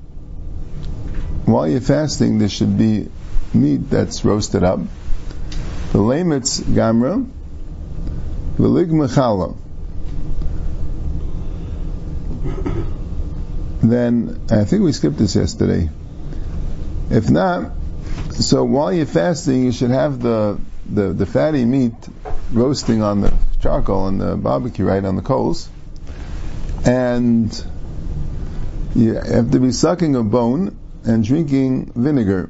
While 1.45 1.67
you're 1.67 1.81
fasting, 1.81 2.38
there 2.38 2.47
should 2.47 2.77
be 2.77 3.09
meat 3.53 3.89
that's 3.89 4.24
roasted 4.24 4.63
up. 4.63 4.79
The 5.93 6.00
Lamitz 6.00 6.62
Gamra, 6.62 7.27
Velig 8.57 8.89
Mechala. 8.89 9.57
Then 13.91 14.41
I 14.50 14.63
think 14.65 14.84
we 14.84 14.91
skipped 14.91 15.17
this 15.17 15.36
yesterday. 15.36 15.89
If 17.10 17.29
not, 17.29 17.72
so 18.32 18.63
while 18.63 18.91
you're 18.91 19.06
fasting, 19.06 19.65
you 19.65 19.72
should 19.72 19.91
have 19.91 20.22
the, 20.22 20.60
the, 20.89 21.13
the 21.13 21.25
fatty 21.25 21.65
meat 21.65 21.94
roasting 22.51 23.01
on 23.01 23.22
the 23.22 23.34
charcoal 23.62 24.08
and 24.08 24.22
the 24.22 24.36
barbecue, 24.36 24.86
right, 24.86 25.03
on 25.03 25.15
the 25.15 25.22
coals. 25.22 25.70
And 26.86 27.51
you 28.96 29.15
have 29.15 29.51
to 29.51 29.60
be 29.60 29.72
sucking 29.72 30.15
a 30.15 30.24
bone 30.24 30.77
and 31.03 31.24
drinking 31.24 31.91
vinegar. 31.96 32.50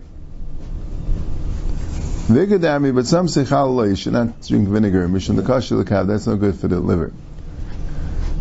Vigadami, 2.28 2.94
but 2.94 3.06
some 3.06 3.28
say 3.28 3.44
chalala, 3.44 3.90
you 3.90 3.96
should 3.96 4.14
not 4.14 4.42
drink 4.46 4.68
vinegar. 4.68 5.08
Mission 5.08 5.38
the 5.38 5.44
kasha 5.44 5.84
that's 5.84 6.28
no 6.28 6.36
good 6.36 6.56
for 6.56 6.68
the 6.68 6.80
liver. 6.80 7.14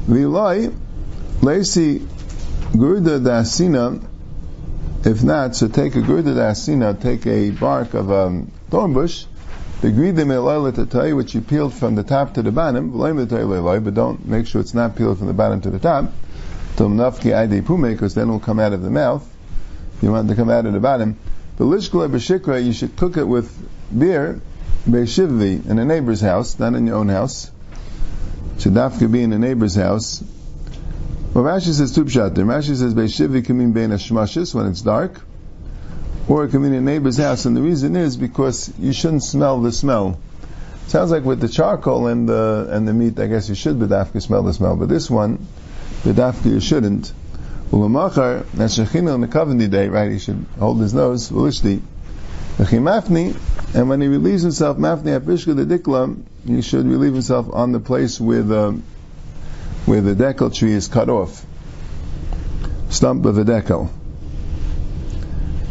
Vilai, 0.06 0.74
lacy 1.42 2.06
Gurda 2.76 3.18
dasina, 3.18 4.02
if 5.04 5.22
not, 5.22 5.56
so 5.56 5.68
take 5.68 5.94
a 5.96 6.02
Gurda 6.02 6.34
dasina, 6.34 7.00
take 7.00 7.26
a 7.26 7.50
bark 7.50 7.94
of 7.94 8.10
a 8.10 8.44
thorn 8.70 8.92
bush, 8.92 9.24
which 9.80 11.34
you 11.34 11.40
peeled 11.40 11.72
from 11.72 11.94
the 11.94 12.02
top 12.02 12.34
to 12.34 12.42
the 12.42 12.52
bottom, 12.52 12.90
but 12.92 13.94
don't 13.94 14.26
make 14.26 14.46
sure 14.46 14.60
it's 14.60 14.74
not 14.74 14.94
peeled 14.94 15.16
from 15.16 15.26
the 15.28 15.32
bottom 15.32 15.62
to 15.62 15.70
the 15.70 15.78
top, 15.78 16.12
because 16.76 18.14
then 18.14 18.28
it 18.28 18.30
will 18.30 18.40
come 18.40 18.60
out 18.60 18.74
of 18.74 18.82
the 18.82 18.90
mouth. 18.90 19.26
You 20.02 20.12
want 20.12 20.28
it 20.28 20.34
to 20.34 20.36
come 20.36 20.50
out 20.50 20.66
of 20.66 20.74
the 20.74 20.80
bottom. 20.80 21.16
The 21.56 21.64
lishkula 21.64 22.10
b'shikra, 22.10 22.62
you 22.62 22.74
should 22.74 22.94
cook 22.96 23.16
it 23.16 23.24
with 23.24 23.50
beer, 23.96 24.42
be'shivvi, 24.86 25.64
in 25.66 25.78
a 25.78 25.84
neighbor's 25.86 26.20
house, 26.20 26.58
not 26.58 26.74
in 26.74 26.86
your 26.86 26.96
own 26.96 27.08
house. 27.08 27.50
Should 28.58 28.74
dafka 28.74 29.10
be 29.10 29.22
in 29.22 29.32
a 29.32 29.38
neighbor's 29.38 29.76
house. 29.76 30.22
Well, 31.36 31.44
Rashi 31.44 31.74
says 31.74 31.94
two 31.94 32.06
pshatim. 32.06 32.46
Rashi 32.46 32.74
says 32.74 32.94
Beishivi 32.94 33.44
can 33.44 33.58
mean 33.58 33.72
Bein 33.72 33.90
Hashmashis 33.90 34.54
when 34.54 34.68
it's 34.68 34.80
dark, 34.80 35.20
or 36.28 36.46
it 36.46 36.48
can 36.48 36.62
mean 36.62 36.72
a 36.72 36.80
neighbor's 36.80 37.18
house, 37.18 37.44
and 37.44 37.54
the 37.54 37.60
reason 37.60 37.94
is 37.94 38.16
because 38.16 38.72
you 38.78 38.94
shouldn't 38.94 39.22
smell 39.22 39.60
the 39.60 39.70
smell. 39.70 40.18
Sounds 40.86 41.10
like 41.10 41.24
with 41.24 41.40
the 41.40 41.48
charcoal 41.48 42.06
and 42.06 42.26
the 42.26 42.68
and 42.70 42.88
the 42.88 42.94
meat, 42.94 43.20
I 43.20 43.26
guess 43.26 43.50
you 43.50 43.54
should 43.54 43.78
bedafka 43.78 44.22
smell 44.22 44.44
the 44.44 44.54
smell, 44.54 44.76
but 44.76 44.88
this 44.88 45.10
one, 45.10 45.46
bedafka 46.04 46.46
you 46.46 46.60
shouldn't. 46.60 47.12
Ulamachar, 47.70 48.46
that's 48.54 48.78
Shechina 48.78 49.12
on 49.12 49.20
the 49.20 49.28
Covenant 49.28 49.70
day, 49.70 49.90
right? 49.90 50.10
He 50.10 50.18
should 50.18 50.46
hold 50.58 50.80
his 50.80 50.94
nose, 50.94 51.28
ulishti. 51.28 51.82
Mafni, 52.56 53.36
and 53.74 53.90
when 53.90 54.00
he 54.00 54.08
relieves 54.08 54.40
himself, 54.40 54.78
Mafni 54.78 55.20
Apishka 55.20 55.54
the 55.54 55.66
Dikla, 55.66 56.16
he 56.46 56.62
should 56.62 56.86
relieve 56.86 57.12
himself 57.12 57.46
on 57.52 57.72
the 57.72 57.80
place 57.80 58.18
where 58.18 58.42
the 58.42 58.68
um, 58.68 58.82
where 59.86 60.00
the 60.00 60.14
dikla 60.14 60.54
tree 60.54 60.72
is 60.72 60.88
cut 60.88 61.08
off. 61.08 61.44
Stump 62.90 63.24
of 63.24 63.36
the 63.36 63.44
dikla. 63.44 63.88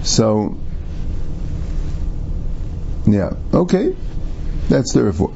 So, 0.03 0.57
yeah, 3.05 3.33
okay, 3.53 3.95
that's 4.69 4.93
the 4.93 5.03
report. 5.03 5.33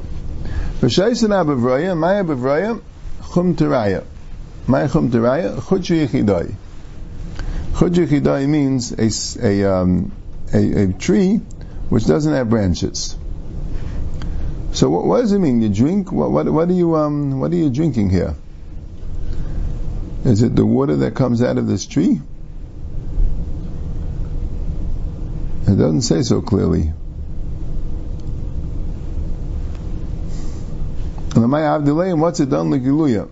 V'shaysin 0.80 1.28
abavraya, 1.28 1.96
maya 1.96 2.24
bavraya, 2.24 2.80
chum 3.34 3.54
teraya. 3.54 4.04
Maya 4.66 4.88
chum 4.88 5.10
teraya, 5.10 5.56
chudju 5.60 6.06
yichidai. 6.06 6.54
Chudju 7.72 8.06
yichidai 8.06 8.48
means 8.48 8.92
a, 8.92 9.46
a, 9.46 9.72
um, 9.72 10.12
a, 10.54 10.84
a 10.84 10.92
tree 10.94 11.36
which 11.90 12.06
doesn't 12.06 12.32
have 12.32 12.48
branches. 12.48 13.16
So 14.72 14.88
what, 14.88 15.04
what 15.04 15.20
does 15.20 15.32
it 15.32 15.38
mean? 15.38 15.60
You 15.60 15.68
drink? 15.68 16.12
What, 16.12 16.30
what, 16.30 16.46
what 16.50 16.68
are 16.68 16.72
you 16.72 16.96
um, 16.96 17.40
what 17.40 17.52
are 17.52 17.56
you 17.56 17.70
drinking 17.70 18.10
here? 18.10 18.36
Is 20.24 20.42
it 20.42 20.54
the 20.54 20.66
water 20.66 20.96
that 20.96 21.14
comes 21.14 21.42
out 21.42 21.56
of 21.56 21.66
this 21.66 21.86
tree? 21.86 22.20
It 25.62 25.76
doesn't 25.76 26.02
say 26.02 26.22
so 26.22 26.42
clearly. 26.42 26.92
And 31.34 32.20
what's 32.20 32.40
it 32.40 32.50
done 32.50 32.70
legiluya? 32.70 33.28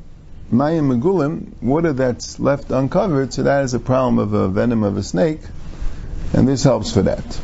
Mayim 0.53 0.99
megulim, 0.99 1.63
water 1.63 1.93
that's 1.93 2.41
left 2.41 2.71
uncovered, 2.71 3.35
so 3.35 3.43
that 3.43 3.65
is 3.65 3.75
a 3.75 3.79
problem 3.79 4.19
of 4.19 4.33
a 4.33 4.49
venom 4.49 4.83
of 4.83 4.97
a 4.97 5.03
snake, 5.03 5.41
and 6.33 6.49
this 6.49 6.63
helps 6.63 6.91
for 6.93 7.03
that. 7.03 7.41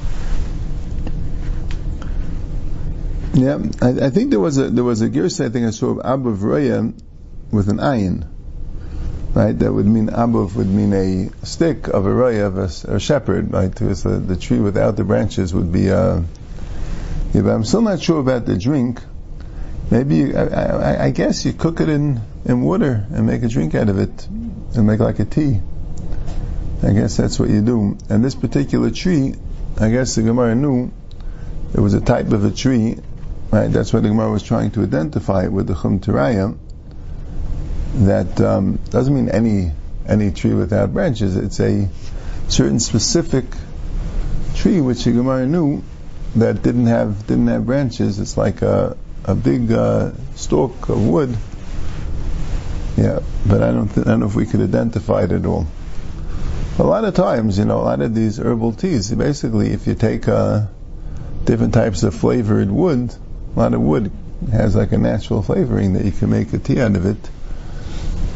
Yeah, 3.34 3.58
I, 3.82 4.06
I 4.06 4.10
think 4.10 4.30
there 4.30 4.40
was 4.40 4.56
a 4.56 4.70
there 4.70 4.84
was 4.84 5.02
a 5.02 5.10
girsa 5.10 5.46
I 5.46 5.48
think 5.50 5.66
I 5.66 5.70
saw 5.70 5.90
of 5.90 6.00
Abu 6.02 6.30
with 7.50 7.68
an 7.68 7.76
ayin, 7.78 8.26
right? 9.34 9.58
That 9.58 9.72
would 9.72 9.86
mean 9.86 10.08
Abu 10.08 10.46
would 10.46 10.68
mean 10.68 10.92
a 10.92 11.46
stick 11.46 11.88
of 11.88 12.06
a 12.06 12.12
roya 12.12 12.46
of 12.46 12.58
a, 12.58 12.94
a 12.96 13.00
shepherd, 13.00 13.52
right? 13.52 13.70
Because 13.70 14.02
the, 14.02 14.16
the 14.16 14.36
tree 14.36 14.60
without 14.60 14.96
the 14.96 15.04
branches 15.04 15.52
would 15.52 15.72
be. 15.72 15.90
Uh, 15.90 16.22
yeah, 17.32 17.42
but 17.42 17.50
I'm 17.50 17.64
still 17.64 17.82
not 17.82 18.00
sure 18.00 18.20
about 18.20 18.46
the 18.46 18.56
drink. 18.56 19.00
Maybe 19.90 20.16
you, 20.16 20.36
I, 20.36 20.44
I, 20.44 21.04
I 21.06 21.10
guess 21.10 21.44
you 21.44 21.52
cook 21.52 21.80
it 21.80 21.88
in 21.88 22.20
in 22.44 22.62
water 22.62 23.06
and 23.10 23.26
make 23.26 23.42
a 23.42 23.48
drink 23.48 23.74
out 23.74 23.88
of 23.88 23.98
it 23.98 24.26
and 24.28 24.86
make 24.86 25.00
like 25.00 25.18
a 25.18 25.24
tea. 25.24 25.60
I 26.82 26.92
guess 26.92 27.16
that's 27.16 27.38
what 27.38 27.50
you 27.50 27.60
do. 27.62 27.98
And 28.08 28.24
this 28.24 28.34
particular 28.34 28.90
tree, 28.90 29.34
I 29.78 29.90
guess 29.90 30.14
the 30.14 30.22
Gemara 30.22 30.54
knew 30.54 30.92
it 31.74 31.80
was 31.80 31.94
a 31.94 32.00
type 32.00 32.32
of 32.32 32.44
a 32.44 32.50
tree 32.50 32.98
Right? 33.54 33.70
That's 33.70 33.92
what 33.92 34.02
the 34.02 34.08
Gemara 34.08 34.32
was 34.32 34.42
trying 34.42 34.72
to 34.72 34.82
identify 34.82 35.46
with 35.46 35.68
the 35.68 35.74
Chum 35.74 36.00
Tiraya. 36.00 36.58
That 37.94 38.40
um, 38.40 38.78
doesn't 38.90 39.14
mean 39.14 39.28
any 39.28 39.72
any 40.06 40.32
tree 40.32 40.54
without 40.54 40.92
branches. 40.92 41.36
It's 41.36 41.60
a 41.60 41.88
certain 42.48 42.80
specific 42.80 43.44
tree 44.54 44.80
which 44.80 45.04
the 45.04 45.12
Gemara 45.12 45.46
knew 45.46 45.82
that 46.36 46.62
didn't 46.62 46.86
have 46.86 47.26
didn't 47.26 47.46
have 47.46 47.66
branches. 47.66 48.18
It's 48.18 48.36
like 48.36 48.62
a 48.62 48.96
a 49.24 49.34
big 49.34 49.72
uh, 49.72 50.12
stalk 50.34 50.88
of 50.88 51.06
wood. 51.06 51.36
Yeah, 52.96 53.20
but 53.46 53.62
I 53.62 53.72
don't 53.72 53.88
th- 53.88 54.06
I 54.06 54.10
don't 54.10 54.20
know 54.20 54.26
if 54.26 54.34
we 54.34 54.46
could 54.46 54.60
identify 54.60 55.24
it 55.24 55.32
at 55.32 55.46
all. 55.46 55.66
A 56.78 56.82
lot 56.82 57.04
of 57.04 57.14
times, 57.14 57.58
you 57.58 57.64
know, 57.64 57.80
a 57.80 57.82
lot 57.84 58.00
of 58.00 58.14
these 58.14 58.38
herbal 58.38 58.72
teas, 58.72 59.12
basically, 59.12 59.70
if 59.70 59.86
you 59.86 59.94
take 59.94 60.26
uh, 60.26 60.66
different 61.44 61.74
types 61.74 62.02
of 62.02 62.14
flavored 62.14 62.70
wood, 62.70 63.14
a 63.54 63.58
lot 63.58 63.74
of 63.74 63.80
wood 63.80 64.10
has 64.50 64.74
like 64.74 64.92
a 64.92 64.98
natural 64.98 65.42
flavoring 65.42 65.92
that 65.94 66.04
you 66.04 66.10
can 66.12 66.30
make 66.30 66.52
a 66.52 66.58
tea 66.58 66.80
out 66.80 66.96
of 66.96 67.06
it. 67.06 67.30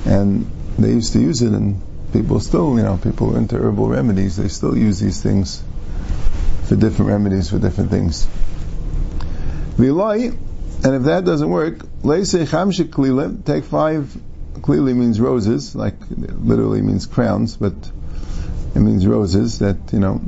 And 0.07 0.51
they 0.79 0.93
used 0.93 1.13
to 1.15 1.21
use 1.21 1.43
it, 1.43 1.53
and 1.53 1.83
people 2.13 2.41
still, 2.41 2.77
you 2.77 2.83
know, 2.83 2.97
people 2.97 3.37
into 3.37 3.57
herbal 3.57 3.89
remedies, 3.89 4.37
they 4.37 4.49
still 4.49 4.77
use 4.77 5.01
these 5.01 5.23
things 5.23 5.63
for 6.69 6.77
different 6.77 7.11
remedies 7.11 7.51
for 7.51 7.59
different 7.59 7.91
things. 7.91 8.27
Vilai, 9.77 10.37
and 10.85 10.95
if 10.95 11.03
that 11.05 11.25
doesn't 11.25 11.49
work, 11.49 11.79
take 13.45 13.65
five, 13.65 14.17
clearly 14.63 14.93
means 14.93 15.21
roses, 15.21 15.75
like 15.75 15.95
literally 16.11 16.83
means 16.83 17.07
crowns, 17.07 17.57
but 17.57 17.75
it 18.75 18.81
means 18.81 19.07
roses 19.07 19.61
that, 19.61 19.77
you 19.93 19.99
know, 19.99 20.21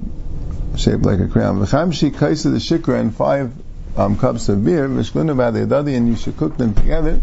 shaped 0.77 1.03
like 1.03 1.21
a 1.21 1.29
crown. 1.29 1.59
V'chamshik 1.59 2.17
kaisa 2.17 2.51
the 2.51 2.59
shikra, 2.59 3.01
and 3.01 3.15
five 3.15 3.53
um, 3.97 4.19
cups 4.19 4.49
of 4.49 4.65
beer, 4.65 4.89
v'shklinu 4.89 5.37
b'adei 5.37 5.97
and 5.97 6.09
you 6.09 6.17
should 6.17 6.37
cook 6.37 6.57
them 6.57 6.75
together. 6.75 7.21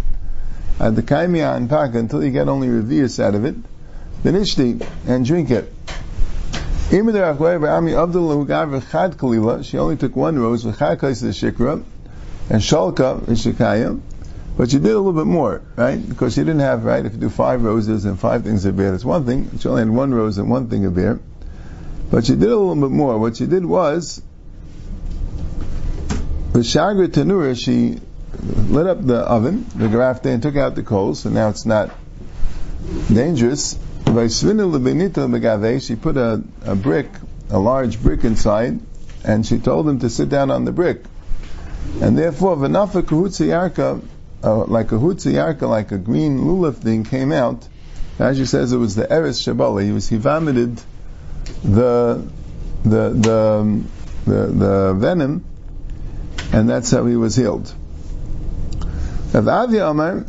At 0.79 0.95
the 0.95 1.01
kaimiya 1.01 1.55
and 1.57 1.69
pak 1.69 1.95
until 1.95 2.23
you 2.23 2.31
get 2.31 2.47
only 2.47 2.67
revius 2.67 3.19
out 3.23 3.35
of 3.35 3.45
it. 3.45 3.55
Then 4.23 4.35
ishti 4.35 4.85
and 5.07 5.25
drink 5.25 5.51
it. 5.51 5.73
She 6.89 6.99
only 6.99 7.13
took 9.97 10.15
one 10.15 10.39
rose, 10.39 10.63
v'chad 10.63 10.99
kais 10.99 11.19
the 11.19 11.29
shikra, 11.29 11.83
and 12.49 12.61
shalka 12.61 13.19
v'shikaya, 13.19 13.99
but 14.55 14.71
she 14.71 14.77
did 14.77 14.91
a 14.91 14.97
little 14.97 15.11
bit 15.11 15.25
more, 15.25 15.61
right? 15.75 15.97
Because 16.07 16.33
she 16.33 16.41
didn't 16.41 16.61
have, 16.61 16.85
right, 16.85 17.05
if 17.05 17.11
you 17.13 17.19
do 17.19 17.29
five 17.29 17.61
roses 17.63 18.05
and 18.05 18.17
five 18.17 18.43
things 18.43 18.63
of 18.63 18.77
beer, 18.77 18.91
that's 18.91 19.03
one 19.03 19.25
thing. 19.25 19.59
She 19.59 19.67
only 19.67 19.81
had 19.81 19.89
one 19.89 20.13
rose 20.13 20.37
and 20.37 20.49
one 20.49 20.69
thing 20.69 20.85
of 20.85 20.95
beer. 20.95 21.19
But 22.09 22.25
she 22.25 22.35
did 22.35 22.49
a 22.49 22.57
little 22.57 22.75
bit 22.75 22.89
more. 22.89 23.17
What 23.19 23.35
she 23.35 23.47
did 23.47 23.65
was, 23.65 24.21
the 26.53 26.59
Shagra 26.59 27.09
Tanura, 27.09 27.53
she 27.55 27.99
lit 28.47 28.87
up 28.87 29.05
the 29.05 29.17
oven, 29.17 29.65
the 29.75 29.87
garafte, 29.87 30.25
and 30.27 30.41
took 30.41 30.55
out 30.55 30.75
the 30.75 30.83
coals, 30.83 31.21
so 31.21 31.29
now 31.29 31.49
it's 31.49 31.65
not 31.65 31.91
dangerous. 33.11 33.77
She 34.05 35.95
put 35.95 36.17
a, 36.17 36.43
a 36.63 36.75
brick, 36.75 37.09
a 37.49 37.59
large 37.59 38.01
brick 38.01 38.23
inside, 38.23 38.79
and 39.23 39.45
she 39.45 39.57
told 39.59 39.87
him 39.87 39.99
to 39.99 40.09
sit 40.09 40.29
down 40.29 40.51
on 40.51 40.65
the 40.65 40.71
brick. 40.71 41.03
And 42.01 42.17
therefore, 42.17 42.53
uh, 42.53 42.57
like 44.65 44.91
a 44.91 44.95
Hutsa 44.95 45.61
like 45.61 45.91
a 45.91 45.97
green 45.97 46.39
lulav 46.39 46.75
thing, 46.77 47.03
came 47.03 47.31
out. 47.31 47.67
As 48.19 48.37
she 48.37 48.45
says, 48.45 48.71
it 48.71 48.77
was 48.77 48.95
the 48.95 49.11
Eris 49.11 49.43
Shabala. 49.45 49.83
He 49.83 49.91
was, 49.91 50.07
he 50.07 50.17
vomited 50.17 50.81
the, 51.63 52.27
the, 52.83 53.09
the, 53.09 53.83
the, 54.25 54.47
the 54.47 54.93
venom 54.97 55.43
and 56.51 56.69
that's 56.69 56.91
how 56.91 57.05
he 57.05 57.15
was 57.15 57.35
healed. 57.35 57.73
If 59.37 59.47
Avi 59.47 59.77
Amar, 59.77 60.25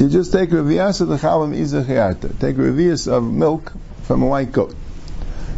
you 0.00 0.08
just 0.08 0.32
take 0.32 0.50
revias 0.50 1.00
of 1.00 1.06
the 1.06 1.18
chalam 1.18 1.54
izachiyarta. 1.56 2.40
Take 2.40 2.56
revias 2.56 3.06
of 3.06 3.22
milk 3.22 3.72
from 4.02 4.24
a 4.24 4.26
white 4.26 4.50
goat. 4.50 4.74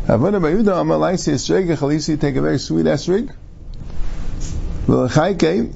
Avada 0.06 0.38
Bayuda 0.38 0.78
Amar 0.78 0.98
laisi 0.98 1.32
esreg 1.32 1.74
chalisi, 1.74 2.20
take 2.20 2.36
a 2.36 2.42
very 2.42 2.58
sweet 2.58 2.84
esreg. 2.84 3.34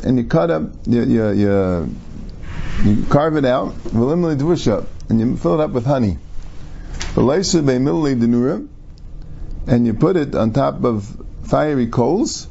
And 0.04 0.18
you 0.18 0.24
cut 0.24 0.50
up, 0.50 0.64
you, 0.84 1.04
you, 1.04 1.30
you, 1.30 1.96
you 2.84 3.06
carve 3.08 3.36
it 3.38 3.46
out, 3.46 3.72
and 3.94 5.20
you 5.20 5.36
fill 5.38 5.54
it 5.54 5.60
up 5.60 5.70
with 5.70 5.86
honey. 5.86 6.18
And 9.66 9.86
you 9.86 9.94
put 9.94 10.16
it 10.16 10.34
on 10.34 10.52
top 10.52 10.84
of 10.84 11.24
fiery 11.44 11.86
coals, 11.86 12.46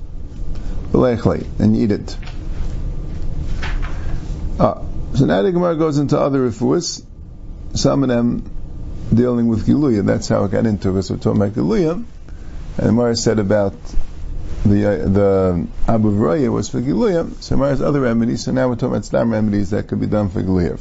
and 0.92 1.76
eat 1.76 1.92
it. 1.92 2.18
Ah, 4.58 4.82
so 5.16 5.26
now 5.26 5.42
the 5.42 5.52
Gemara 5.52 5.76
goes 5.76 5.98
into 5.98 6.18
other 6.18 6.50
refuahs, 6.50 7.04
some 7.74 8.04
of 8.04 8.10
them 8.10 8.50
dealing 9.14 9.48
with 9.48 9.68
Giluya, 9.68 10.06
that's 10.06 10.30
how 10.30 10.46
it 10.46 10.52
got 10.52 10.66
into. 10.66 11.02
So 11.02 11.16
we're 11.16 11.20
talking 11.20 11.42
about 11.42 11.56
Giluya, 11.56 11.92
and 12.78 12.88
Gemara 12.88 13.18
said 13.18 13.40
about 13.40 13.74
the 14.64 14.86
uh, 14.86 15.10
the 15.10 15.68
Abu 15.90 16.18
Vraya 16.18 16.50
was 16.50 16.70
for 16.70 16.80
Giluya, 16.80 17.44
so 17.44 17.56
Gemara 17.58 17.72
has 17.72 17.82
other 17.82 18.00
remedies, 18.00 18.46
so 18.46 18.54
now 18.54 18.70
we're 18.70 18.76
talking 18.76 18.94
about 18.94 19.04
Stam 19.04 19.30
remedies 19.30 19.72
that 19.72 19.90
could 19.90 20.00
be 20.00 20.08
done 20.08 20.30
for 20.30 20.42
Giluya. 20.42 20.76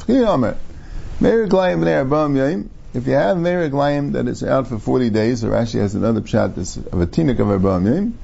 If 2.95 3.09
you 3.09 3.15
have 3.15 3.37
Meir 3.37 3.69
that 3.69 4.29
is 4.29 4.45
out 4.45 4.69
for 4.69 4.79
40 4.79 5.11
days, 5.11 5.43
or 5.43 5.53
actually 5.57 5.81
has 5.81 5.97
another 5.97 6.25
shot 6.25 6.51
of 6.51 7.01
a 7.01 7.07
tinik 7.09 7.41
of 7.41 7.49
Arbam 7.49 7.93
Yom, 7.93 8.19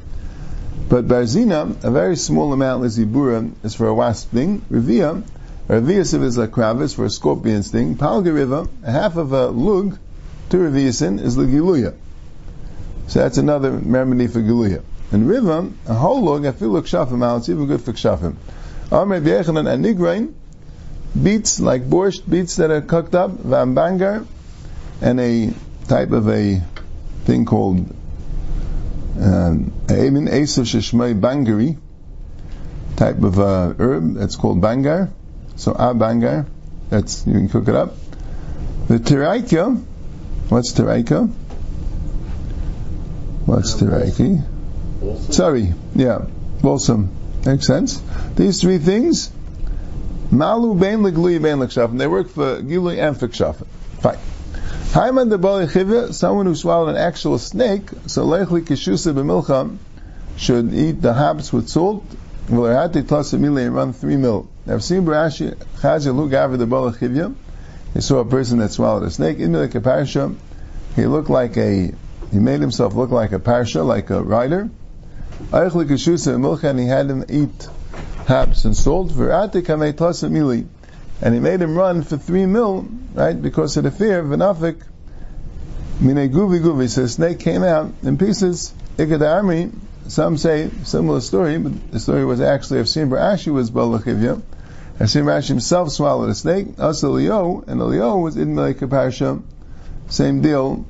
but 0.88 1.08
Barzina, 1.08 1.84
a 1.84 1.90
very 1.90 2.16
small 2.16 2.52
amount, 2.52 2.84
Lizibura, 2.84 3.52
is 3.64 3.74
for 3.74 3.88
a 3.88 3.94
wasp. 3.94 4.32
Revia, 4.32 5.24
a 5.70 5.74
Reviasim 5.74 6.24
is 6.24 6.36
a 6.36 6.48
kravis 6.48 6.96
for 6.96 7.04
a 7.04 7.10
scorpion 7.10 7.62
sting. 7.62 7.94
Palgariva, 7.94 8.68
half 8.84 9.14
of 9.16 9.32
a 9.32 9.46
lug, 9.46 9.96
to 10.48 10.56
Reviasin, 10.56 11.20
is 11.20 11.36
Ligiluya. 11.36 11.94
So 13.06 13.20
that's 13.20 13.38
another 13.38 13.70
remedy 13.70 14.26
for 14.26 14.40
Giluya. 14.40 14.82
And 15.12 15.28
Riva, 15.28 15.70
a 15.86 15.94
whole 15.94 16.22
lug, 16.22 16.44
I 16.44 16.50
feel 16.50 16.70
like 16.70 16.84
Shafim 16.84 17.24
out, 17.24 17.38
it's 17.38 17.48
even 17.48 17.66
good 17.66 17.82
for 17.82 17.92
Kshafim. 17.92 18.34
Amr 18.90 19.20
Vyechanan 19.20 19.72
and 19.72 19.84
Nigrain, 19.84 20.34
beets 21.20 21.60
like 21.60 21.82
borscht, 21.88 22.28
beets 22.28 22.56
that 22.56 22.72
are 22.72 22.80
cooked 22.80 23.14
up, 23.14 23.30
Vambangar, 23.30 24.26
and 25.00 25.20
a 25.20 25.54
type 25.86 26.10
of 26.10 26.28
a 26.28 26.60
thing 27.26 27.44
called 27.44 27.78
um, 29.20 29.72
Emin 29.88 30.26
Esav 30.26 30.64
Sheshmei 30.64 31.20
Bangari, 31.20 31.78
type 32.96 33.22
of 33.22 33.38
uh, 33.38 33.72
herb 33.78 34.14
that's 34.14 34.34
called 34.34 34.60
bangar. 34.60 35.12
So 35.60 35.72
a 35.72 35.94
bangar, 35.94 36.46
that's 36.88 37.26
you 37.26 37.34
can 37.34 37.50
cook 37.50 37.68
it 37.68 37.74
up. 37.74 37.92
The 38.88 38.96
tiraika, 38.96 39.76
what's 40.48 40.72
tiraika? 40.72 41.28
What's 43.44 43.74
tiraiki? 43.74 44.42
Sorry, 45.34 45.74
yeah, 45.94 46.24
balsam. 46.62 47.10
Makes 47.44 47.66
sense. 47.66 48.00
These 48.36 48.62
three 48.62 48.78
things, 48.78 49.30
malu 50.30 50.74
bein 50.74 51.00
legluyi 51.00 51.42
bein 51.42 51.58
lekshafim. 51.58 51.98
They 51.98 52.06
work 52.06 52.30
for 52.30 52.62
gilui 52.62 52.96
and 52.98 53.20
for 53.20 53.28
kshafim. 53.28 53.66
Fine. 54.00 54.16
Haiman 54.92 55.28
the 55.28 55.36
Bali 55.36 56.12
someone 56.14 56.46
who 56.46 56.54
swallowed 56.54 56.88
an 56.88 56.96
actual 56.96 57.36
snake, 57.36 57.90
so 58.06 58.24
Leichli 58.24 58.62
Kishusa 58.62 59.12
B'milcham 59.12 59.76
should 60.38 60.72
eat 60.72 61.02
the 61.02 61.12
habs 61.12 61.52
with 61.52 61.68
salt 61.68 62.06
V'lerati 62.50 63.04
tlasimile 63.04 63.66
and 63.66 63.74
run 63.76 63.92
three 63.92 64.16
mil. 64.16 64.48
I've 64.66 64.82
seen 64.82 65.04
Barashi 65.04 65.54
Chazia 65.80 66.12
look 66.14 66.32
Gaver 66.32 66.58
the 66.58 66.66
Balachivya. 66.66 67.32
He 67.94 68.00
saw 68.00 68.18
a 68.18 68.24
person 68.24 68.58
that 68.58 68.72
swallowed 68.72 69.04
a 69.04 69.10
snake. 69.10 69.38
In 69.38 69.52
like 69.52 69.76
a 69.76 69.80
parsha, 69.80 70.36
he 70.96 71.06
looked 71.06 71.30
like 71.30 71.56
a, 71.56 71.92
he 72.32 72.38
made 72.38 72.60
himself 72.60 72.94
look 72.94 73.10
like 73.10 73.30
a 73.30 73.38
parsha, 73.38 73.86
like 73.86 74.10
a 74.10 74.20
rider. 74.20 74.68
Eichlik 75.52 75.90
Yeshusa 75.90 76.34
Milcha, 76.40 76.64
and 76.64 76.80
he 76.80 76.86
had 76.86 77.08
him 77.08 77.24
eat 77.28 77.68
hops 78.26 78.64
and 78.64 78.76
salt. 78.76 79.10
V'rati 79.10 79.62
kamei 79.62 79.92
tlasimile. 79.92 80.66
And 81.22 81.34
he 81.34 81.40
made 81.40 81.62
him 81.62 81.76
run 81.76 82.02
for 82.02 82.16
three 82.16 82.46
mil, 82.46 82.88
right, 83.14 83.40
because 83.40 83.76
of 83.76 83.84
the 83.84 83.92
fear 83.92 84.18
of 84.18 84.26
V'nafik. 84.26 84.82
Mine 86.00 86.30
guvi 86.32 86.60
guvi. 86.60 86.88
So 86.88 87.02
the 87.02 87.08
snake 87.08 87.38
came 87.38 87.62
out 87.62 87.92
in 88.02 88.18
pieces. 88.18 88.74
Ikad 88.96 89.22
army. 89.22 89.70
Some 90.10 90.38
say 90.38 90.68
similar 90.82 91.20
story, 91.20 91.56
but 91.58 91.92
the 91.92 92.00
story 92.00 92.24
was 92.24 92.40
actually 92.40 92.80
of 92.80 92.88
Simba 92.88 93.14
Ashi 93.14 93.52
was 93.52 93.70
Balachivya. 93.70 94.42
And 94.98 95.08
Simba 95.08 95.30
Ashi 95.30 95.46
himself 95.46 95.92
swallowed 95.92 96.30
a 96.30 96.34
snake. 96.34 96.80
Also 96.80 97.10
Leo, 97.10 97.62
and 97.64 97.80
Leo 97.80 98.16
was 98.16 98.36
in 98.36 98.56
Parsha. 98.56 99.40
Same 100.08 100.42
deal. 100.42 100.84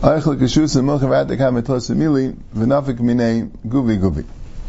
Eichel 0.00 0.36
Keshus 0.36 0.76
and 0.76 0.86
Milchav 0.86 1.26
Atikam 1.26 1.62
Etosamili, 1.62 2.36
V'nafik 2.54 3.00
Mine 3.00 3.52
Guvi 3.66 3.98
Guvi. 3.98 4.26